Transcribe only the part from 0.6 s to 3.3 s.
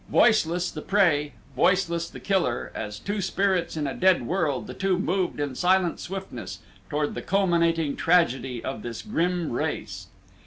the prey, voiceless the killer; as two